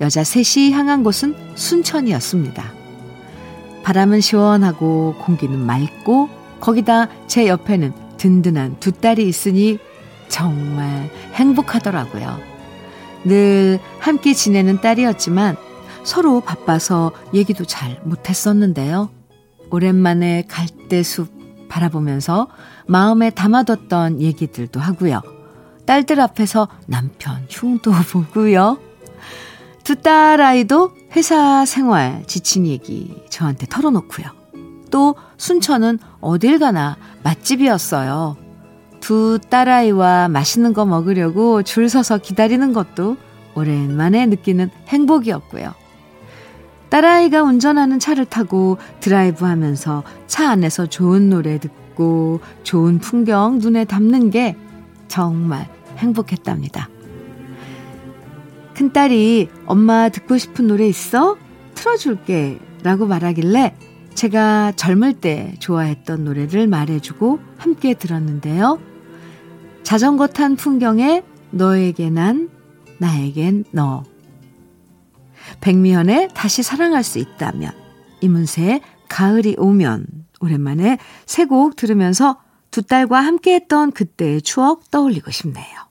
여자 0.00 0.24
셋이 0.24 0.72
향한 0.72 1.04
곳은 1.04 1.34
순천이었습니다. 1.56 2.64
바람은 3.82 4.22
시원하고 4.22 5.16
공기는 5.18 5.58
맑고 5.58 6.30
거기다 6.60 7.08
제 7.26 7.48
옆에는 7.48 7.92
든든한 8.16 8.80
두 8.80 8.92
딸이 8.92 9.28
있으니 9.28 9.78
정말 10.28 11.10
행복하더라고요. 11.34 12.38
늘 13.26 13.78
함께 13.98 14.32
지내는 14.32 14.80
딸이었지만 14.80 15.56
서로 16.02 16.40
바빠서 16.40 17.12
얘기도 17.34 17.66
잘 17.66 18.00
못했었는데요. 18.04 19.10
오랜만에 19.70 20.46
갈대숲 20.48 21.35
바라보면서 21.68 22.48
마음에 22.86 23.30
담아뒀던 23.30 24.20
얘기들도 24.20 24.80
하고요. 24.80 25.20
딸들 25.86 26.20
앞에서 26.20 26.68
남편 26.86 27.46
흉도 27.48 27.92
보고요. 28.12 28.78
두 29.84 29.94
딸 30.02 30.40
아이도 30.40 30.92
회사 31.14 31.64
생활 31.64 32.24
지친 32.26 32.66
얘기 32.66 33.22
저한테 33.30 33.66
털어놓고요. 33.66 34.26
또 34.90 35.14
순천은 35.36 35.98
어딜 36.20 36.58
가나 36.58 36.96
맛집이었어요. 37.22 38.36
두 39.00 39.38
딸아이와 39.48 40.28
맛있는 40.28 40.72
거 40.72 40.84
먹으려고 40.86 41.62
줄 41.62 41.88
서서 41.88 42.18
기다리는 42.18 42.72
것도 42.72 43.16
오랜만에 43.54 44.26
느끼는 44.26 44.70
행복이었고요. 44.88 45.72
딸아이가 46.88 47.42
운전하는 47.42 47.98
차를 47.98 48.24
타고 48.24 48.78
드라이브 49.00 49.44
하면서 49.44 50.02
차 50.26 50.50
안에서 50.50 50.86
좋은 50.86 51.28
노래 51.28 51.58
듣고 51.58 52.40
좋은 52.62 52.98
풍경 52.98 53.58
눈에 53.58 53.84
담는 53.84 54.30
게 54.30 54.56
정말 55.08 55.68
행복했답니다. 55.98 56.88
큰딸이 58.74 59.48
엄마 59.64 60.08
듣고 60.10 60.36
싶은 60.36 60.66
노래 60.66 60.86
있어? 60.86 61.36
틀어줄게 61.74 62.58
라고 62.82 63.06
말하길래 63.06 63.74
제가 64.14 64.72
젊을 64.76 65.14
때 65.14 65.54
좋아했던 65.58 66.24
노래를 66.24 66.66
말해주고 66.66 67.38
함께 67.58 67.94
들었는데요. 67.94 68.78
자전거 69.82 70.26
탄 70.26 70.56
풍경에 70.56 71.22
너에게 71.50 72.10
난 72.10 72.50
나에겐 72.98 73.64
너. 73.72 74.04
백미연의 75.60 76.30
다시 76.34 76.62
사랑할 76.62 77.02
수 77.02 77.18
있다면. 77.18 77.72
이문세의 78.20 78.80
가을이 79.08 79.56
오면. 79.58 80.06
오랜만에 80.40 80.98
새곡 81.24 81.76
들으면서 81.76 82.36
두 82.70 82.82
딸과 82.82 83.20
함께 83.20 83.54
했던 83.54 83.90
그때의 83.90 84.42
추억 84.42 84.90
떠올리고 84.90 85.30
싶네요. 85.30 85.85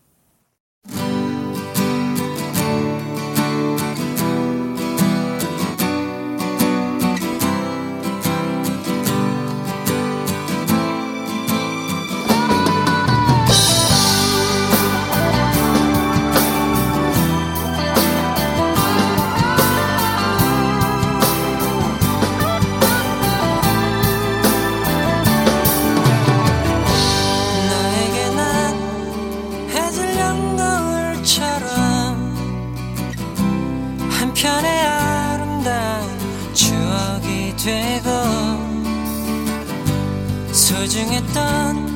쓸쓸한 40.87 41.94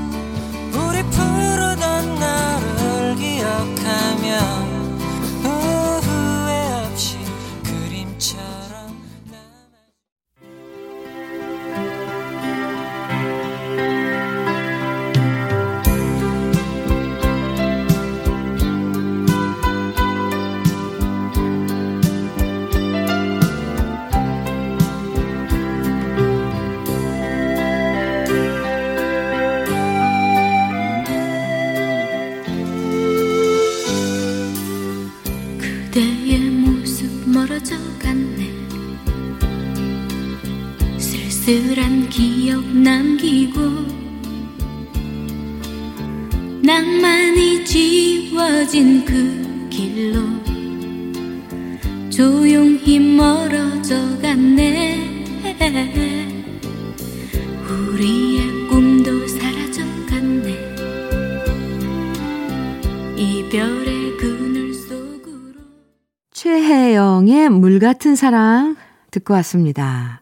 같은 68.00 68.16
사랑 68.16 68.78
듣고 69.12 69.34
왔습니다. 69.34 70.22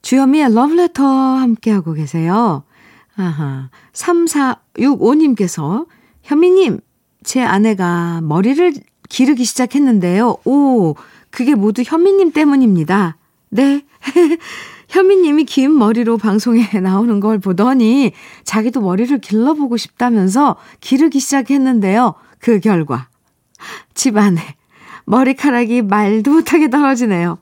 주현미의 0.00 0.54
러브레터 0.54 1.04
함께하고 1.04 1.92
계세요. 1.92 2.64
아하. 3.14 3.68
3465님께서, 3.92 5.86
현미님, 6.22 6.80
제 7.24 7.42
아내가 7.42 8.22
머리를 8.22 8.72
기르기 9.10 9.44
시작했는데요. 9.44 10.38
오, 10.46 10.94
그게 11.28 11.54
모두 11.54 11.82
현미님 11.84 12.32
때문입니다. 12.32 13.18
네. 13.50 13.84
현미님이 14.88 15.44
긴 15.44 15.76
머리로 15.76 16.16
방송에 16.16 16.66
나오는 16.80 17.20
걸 17.20 17.38
보더니 17.38 18.12
자기도 18.44 18.80
머리를 18.80 19.20
길러보고 19.20 19.76
싶다면서 19.76 20.56
기르기 20.80 21.20
시작했는데요. 21.20 22.14
그 22.38 22.60
결과 22.60 23.08
집안에 23.92 24.57
머리카락이 25.08 25.82
말도 25.82 26.30
못하게 26.30 26.68
떨어지네요. 26.68 27.38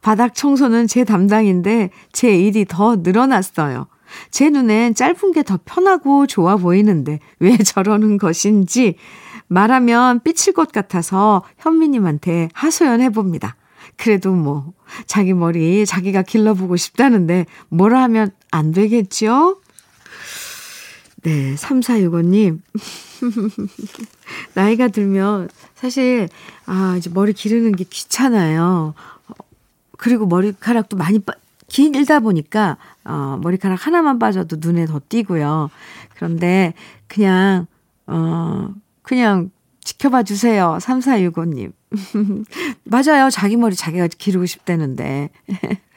바닥 0.00 0.34
청소는 0.34 0.86
제 0.86 1.04
담당인데 1.04 1.90
제 2.12 2.36
일이 2.36 2.64
더 2.64 2.96
늘어났어요. 2.96 3.88
제 4.30 4.50
눈엔 4.50 4.94
짧은 4.94 5.32
게 5.32 5.42
더 5.42 5.58
편하고 5.64 6.26
좋아 6.26 6.56
보이는데 6.56 7.18
왜 7.40 7.56
저러는 7.58 8.18
것인지 8.18 8.96
말하면 9.48 10.20
삐칠 10.22 10.52
것 10.52 10.70
같아서 10.70 11.42
현미님한테 11.58 12.48
하소연해 12.54 13.10
봅니다. 13.10 13.56
그래도 13.96 14.32
뭐 14.32 14.72
자기 15.06 15.34
머리 15.34 15.84
자기가 15.84 16.22
길러보고 16.22 16.76
싶다는데 16.76 17.46
뭐라 17.68 18.02
하면 18.04 18.30
안 18.52 18.70
되겠죠? 18.70 19.59
네, 21.22 21.54
3465님. 21.54 22.60
나이가 24.54 24.88
들면 24.88 25.48
사실 25.74 26.28
아, 26.66 26.94
이제 26.96 27.10
머리 27.12 27.32
기르는 27.32 27.72
게 27.72 27.84
귀찮아요. 27.84 28.94
그리고 29.98 30.26
머리카락도 30.26 30.96
많이 30.96 31.18
빠, 31.18 31.34
길다 31.68 32.20
보니까, 32.20 32.78
어, 33.04 33.38
머리카락 33.42 33.86
하나만 33.86 34.18
빠져도 34.18 34.56
눈에 34.60 34.86
더 34.86 35.00
띄고요. 35.08 35.70
그런데 36.14 36.74
그냥, 37.06 37.66
어, 38.06 38.72
그냥 39.02 39.50
지켜봐 39.84 40.22
주세요. 40.22 40.78
3465님. 40.80 41.72
맞아요. 42.84 43.30
자기 43.30 43.56
머리 43.56 43.74
자기가 43.74 44.08
기르고 44.08 44.46
싶다는데. 44.46 45.30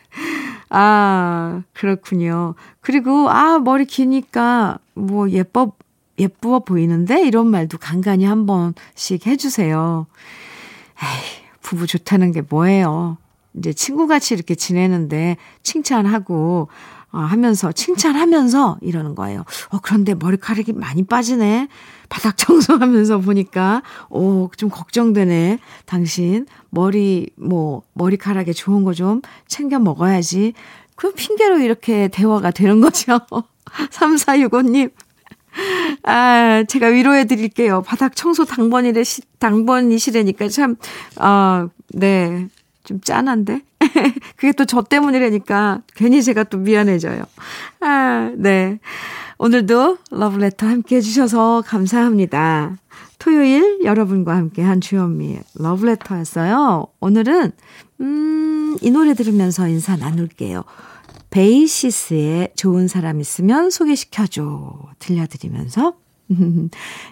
아, 0.75 1.61
그렇군요. 1.73 2.55
그리고, 2.81 3.29
아, 3.29 3.59
머리 3.59 3.85
기니까, 3.85 4.79
뭐, 4.95 5.29
예뻐, 5.29 5.73
예쁘어 6.17 6.59
보이는데? 6.59 7.25
이런 7.27 7.47
말도 7.47 7.77
간간히 7.77 8.25
한 8.25 8.45
번씩 8.47 9.27
해주세요. 9.27 10.07
에이, 11.01 11.43
부부 11.61 11.85
좋다는 11.85 12.31
게 12.31 12.41
뭐예요. 12.41 13.17
이제 13.55 13.71
친구같이 13.71 14.33
이렇게 14.33 14.55
지내는데 14.55 15.37
칭찬하고 15.61 16.69
어, 16.69 17.02
하면서 17.19 17.71
칭찬하면서 17.71 18.77
이러는 18.81 19.15
거예요. 19.15 19.43
어 19.69 19.79
그런데 19.81 20.13
머리카락이 20.15 20.73
많이 20.73 21.03
빠지네. 21.03 21.67
바닥 22.09 22.37
청소하면서 22.37 23.19
보니까 23.19 23.81
오 24.09 24.49
좀 24.57 24.69
걱정되네. 24.69 25.59
당신 25.85 26.45
머리 26.69 27.29
뭐 27.37 27.81
머리카락에 27.93 28.53
좋은 28.53 28.83
거 28.83 28.93
좀 28.93 29.21
챙겨 29.47 29.79
먹어야지. 29.79 30.53
그 30.95 31.11
핑계로 31.13 31.59
이렇게 31.59 32.07
대화가 32.09 32.51
되는 32.51 32.79
거죠. 32.81 33.19
3465 33.91 34.61
님. 34.61 34.89
아, 36.03 36.63
제가 36.67 36.87
위로해 36.87 37.25
드릴게요. 37.25 37.81
바닥 37.83 38.15
청소 38.15 38.43
당번이래, 38.45 39.03
당번이시래니까 39.39 40.49
참, 40.49 40.75
아, 41.17 41.67
네. 41.89 42.47
좀 42.83 42.99
짠한데? 43.01 43.61
그게 44.35 44.51
또 44.53 44.65
저 44.65 44.81
때문이라니까 44.81 45.81
괜히 45.95 46.23
제가 46.23 46.45
또 46.45 46.57
미안해져요. 46.57 47.23
아, 47.81 48.31
네. 48.35 48.79
오늘도 49.37 49.97
러브레터 50.11 50.65
함께 50.67 50.95
해주셔서 50.97 51.63
감사합니다. 51.65 52.77
토요일 53.19 53.79
여러분과 53.83 54.35
함께 54.35 54.61
한 54.61 54.81
주현미의 54.81 55.41
러브레터였어요. 55.55 56.87
오늘은, 56.99 57.51
음, 58.01 58.77
이 58.81 58.91
노래 58.91 59.13
들으면서 59.13 59.67
인사 59.67 59.95
나눌게요. 59.95 60.63
베이시스의 61.29 62.53
좋은 62.55 62.87
사람 62.87 63.19
있으면 63.19 63.69
소개시켜줘. 63.69 64.73
들려드리면서. 64.99 65.93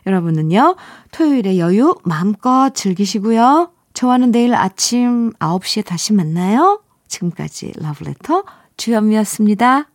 여러분은요, 0.08 0.76
토요일에 1.12 1.58
여유 1.58 1.96
마음껏 2.04 2.72
즐기시고요. 2.74 3.72
저와는 3.94 4.32
내일 4.32 4.56
아침 4.56 5.32
9시에 5.34 5.86
다시 5.86 6.14
만나요. 6.14 6.82
지금까지 7.08 7.74
러브레터 7.76 8.44
주현미였습니다. 8.78 9.90